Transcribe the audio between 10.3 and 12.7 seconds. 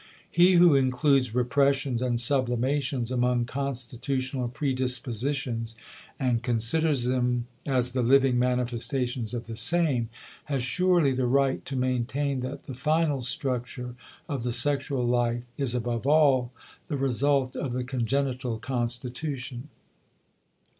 has surely the right to maintain that